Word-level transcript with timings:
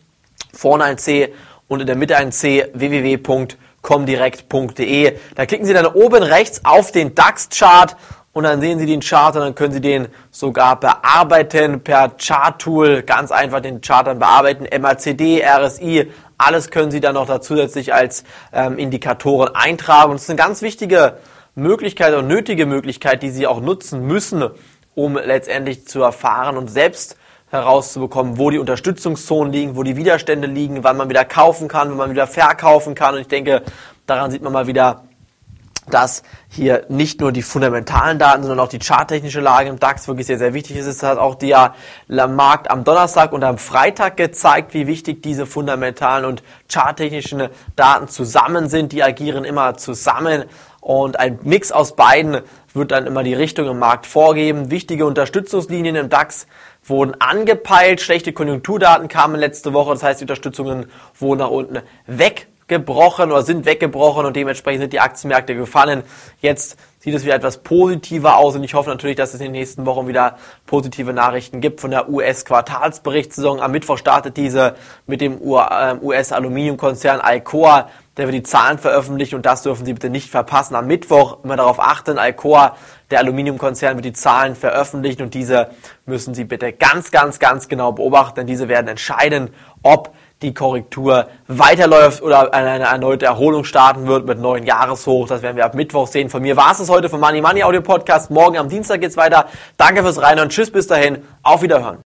vorne 0.54 0.86
ein 0.86 0.98
C 0.98 1.34
und 1.68 1.82
in 1.82 1.88
der 1.88 1.96
Mitte 1.96 2.16
ein 2.16 2.32
C, 2.32 2.68
www.comdirect.de. 2.74 5.18
Da 5.36 5.46
klicken 5.46 5.66
Sie 5.66 5.74
dann 5.74 5.88
oben 5.88 6.24
rechts 6.24 6.62
auf 6.64 6.92
den 6.92 7.16
DAX-Chart 7.16 7.98
und 8.32 8.44
dann 8.44 8.62
sehen 8.62 8.80
Sie 8.80 8.86
den 8.86 9.02
Chart 9.02 9.36
und 9.36 9.42
dann 9.42 9.56
können 9.56 9.74
Sie 9.74 9.82
den 9.82 10.08
sogar 10.32 10.80
bearbeiten 10.80 11.82
per 11.82 12.12
Chart-Tool. 12.18 13.02
Ganz 13.04 13.32
einfach 13.32 13.60
den 13.60 13.82
Chart 13.82 14.08
dann 14.08 14.20
bearbeiten. 14.20 14.66
MACD, 14.80 15.44
RSI, 15.44 16.10
alles 16.38 16.72
können 16.72 16.92
Sie 16.92 17.00
dann 17.00 17.14
noch 17.14 17.28
da 17.28 17.40
zusätzlich 17.42 17.94
als 17.94 18.26
ähm, 18.52 18.78
Indikatoren 18.78 19.54
eintragen. 19.54 20.10
Und 20.12 20.16
das 20.16 20.24
ist 20.24 20.30
eine 20.30 20.38
ganz 20.38 20.64
wichtige 20.64 21.18
Möglichkeit 21.56 22.16
und 22.16 22.28
nötige 22.28 22.66
Möglichkeit, 22.66 23.22
die 23.22 23.30
Sie 23.30 23.46
auch 23.46 23.62
nutzen 23.62 24.08
müssen, 24.08 24.50
um 24.96 25.16
letztendlich 25.16 25.88
zu 25.88 26.02
erfahren 26.02 26.58
und 26.58 26.68
selbst 26.70 27.16
herauszubekommen, 27.54 28.40
wo 28.40 28.50
die 28.50 28.58
Unterstützungszonen 28.58 29.54
liegen, 29.54 29.76
wo 29.76 29.84
die 29.84 29.96
Widerstände 29.96 30.48
liegen, 30.48 30.84
wann 30.84 30.98
man 30.98 31.08
wieder 31.08 31.24
kaufen 31.24 31.68
kann, 31.68 31.90
wann 31.92 31.98
man 31.98 32.12
wieder 32.12 32.28
verkaufen 32.28 32.96
kann. 32.96 33.14
Und 33.14 33.22
ich 33.22 33.28
denke, 33.28 33.62
daran 34.08 34.32
sieht 34.32 34.42
man 34.42 34.52
mal 34.52 34.66
wieder, 34.66 35.04
dass 35.88 36.24
hier 36.50 36.86
nicht 36.90 37.20
nur 37.20 37.32
die 37.32 37.42
fundamentalen 37.42 38.18
Daten, 38.18 38.44
sondern 38.44 38.62
auch 38.62 38.70
die 38.70 38.80
charttechnische 38.80 39.42
Lage 39.42 39.70
im 39.70 39.80
DAX 39.80 40.08
wirklich 40.08 40.26
sehr, 40.26 40.38
sehr 40.38 40.54
wichtig 40.54 40.78
ist. 40.78 40.88
Es 40.88 41.04
hat 41.04 41.18
auch 41.18 41.36
der 41.36 41.74
Markt 42.10 42.72
am 42.72 42.86
Donnerstag 42.86 43.34
und 43.34 43.44
am 43.44 43.58
Freitag 43.58 44.18
gezeigt, 44.18 44.74
wie 44.74 44.88
wichtig 44.88 45.22
diese 45.22 45.46
fundamentalen 45.46 46.26
und 46.26 46.42
charttechnischen 46.72 47.50
Daten 47.76 48.08
zusammen 48.08 48.70
sind. 48.70 48.94
Die 48.94 49.04
agieren 49.04 49.44
immer 49.44 49.76
zusammen 49.76 50.46
und 50.84 51.18
ein 51.18 51.40
Mix 51.44 51.72
aus 51.72 51.96
beiden 51.96 52.42
wird 52.74 52.92
dann 52.92 53.08
immer 53.08 53.24
die 53.24 53.34
Richtung 53.34 53.70
im 53.70 53.80
Markt 53.80 54.06
vorgeben. 54.06 54.70
Wichtige 54.70 55.06
Unterstützungslinien 55.06 55.96
im 55.96 56.10
DAX 56.10 56.46
wurden 56.84 57.16
angepeilt. 57.22 58.02
Schlechte 58.02 58.34
Konjunkturdaten 58.34 59.08
kamen 59.08 59.40
letzte 59.40 59.74
Woche. 59.74 59.92
Das 59.94 60.04
heißt, 60.04 60.20
die 60.20 60.26
Unterstützungen 60.26 60.88
wurden 61.18 61.40
nach 61.40 61.52
unten 61.52 61.80
weggebrochen 62.08 63.32
oder 63.32 63.44
sind 63.44 63.66
weggebrochen 63.66 64.26
und 64.26 64.36
dementsprechend 64.36 64.82
sind 64.82 64.94
die 64.94 65.00
Aktienmärkte 65.00 65.56
gefallen. 65.56 66.04
Jetzt 66.42 66.78
sieht 67.00 67.14
es 67.16 67.24
wieder 67.24 67.36
etwas 67.36 67.60
positiver 67.60 68.36
aus 68.36 68.56
und 68.56 68.64
ich 68.66 68.74
hoffe 68.74 68.90
natürlich, 68.90 69.16
dass 69.16 69.34
es 69.34 69.40
in 69.40 69.48
den 69.48 69.52
nächsten 69.54 69.86
Wochen 69.86 70.08
wieder 70.08 70.38
positive 70.66 71.14
Nachrichten 71.14 71.62
gibt 71.62 71.80
von 71.80 71.92
der 71.92 72.10
US-Quartalsberichtssaison. 72.10 73.62
Am 73.62 73.72
Mittwoch 73.72 73.98
startet 73.98 74.36
diese 74.36 74.76
mit 75.08 75.22
dem 75.22 75.42
US-Aluminiumkonzern 75.42 77.22
Alcoa 77.22 77.90
der 78.18 78.28
wird 78.28 78.36
die 78.36 78.44
Zahlen 78.44 78.78
veröffentlichen 78.78 79.36
und 79.36 79.46
das 79.46 79.64
dürfen 79.64 79.86
Sie 79.86 79.94
bitte 79.94 80.10
nicht 80.10 80.30
verpassen. 80.30 80.76
Am 80.76 80.86
Mittwoch 80.86 81.44
immer 81.44 81.56
darauf 81.56 81.80
achten, 81.80 82.20
Alcoa, 82.20 82.76
der 83.10 83.20
Aluminiumkonzern, 83.20 83.96
wird 83.96 84.06
die 84.06 84.14
Zahlen 84.14 84.56
veröffentlichen 84.56 85.24
und 85.24 85.34
diese 85.34 85.70
müssen 86.06 86.34
Sie 86.34 86.44
bitte 86.44 86.74
ganz, 86.74 87.12
ganz, 87.12 87.40
ganz 87.40 87.68
genau 87.68 87.92
beobachten, 87.92 88.36
denn 88.42 88.48
diese 88.48 88.68
werden 88.68 88.88
entscheiden, 88.88 89.50
ob 89.82 90.14
die 90.44 90.54
Korrektur 90.54 91.28
weiterläuft 91.48 92.22
oder 92.22 92.54
eine 92.54 92.84
erneute 92.84 93.26
Erholung 93.26 93.64
starten 93.64 94.08
wird 94.08 94.28
mit 94.28 94.40
neuen 94.40 94.66
Jahreshoch. 94.66 95.28
Das 95.28 95.42
werden 95.42 95.56
wir 95.56 95.66
ab 95.66 95.74
Mittwoch 95.74 96.08
sehen. 96.08 96.30
Von 96.30 96.42
mir 96.42 96.58
war 96.58 96.72
es 96.72 96.90
heute 96.90 97.10
vom 97.10 97.22
Money 97.22 97.42
Money 97.42 97.64
Audio 97.64 97.82
Podcast. 97.82 98.30
Morgen 98.30 98.58
am 98.58 98.70
Dienstag 98.70 99.02
geht's 99.02 99.18
weiter. 99.18 99.48
Danke 99.78 100.04
fürs 100.04 100.22
Rein 100.22 100.40
und 100.40 100.50
Tschüss 100.50 100.70
bis 100.70 100.88
dahin. 100.88 101.24
Auf 101.42 101.62
Wiederhören. 101.62 102.13